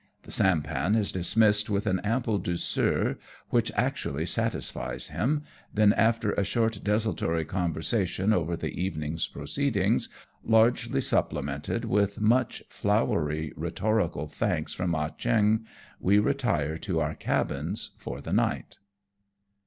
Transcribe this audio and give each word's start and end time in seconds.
The 0.23 0.31
sampan 0.31 0.95
is 0.95 1.11
dismissed 1.11 1.69
with 1.69 1.85
an 1.85 1.99
ample 1.99 2.39
douceur, 2.39 3.19
which 3.51 3.71
actually 3.75 4.25
satisfies 4.25 5.09
him, 5.09 5.43
then 5.71 5.93
after 5.93 6.31
a 6.31 6.43
short 6.43 6.81
desultory 6.83 7.45
conversation 7.45 8.33
over 8.33 8.57
the 8.57 8.71
evening's 8.71 9.27
pro 9.27 9.43
ceedings, 9.43 10.09
largely 10.43 11.01
supplemented 11.01 11.85
with 11.85 12.19
much 12.19 12.63
flowery 12.67 13.53
rhetorical 13.55 14.27
thanks 14.27 14.73
from 14.73 14.95
Ah 14.95 15.09
Cheong, 15.09 15.67
we 15.99 16.17
retire 16.17 16.79
to 16.79 16.99
our 16.99 17.13
cabins 17.13 17.91
for 17.99 18.21
the 18.21 18.33
night. 18.33 18.79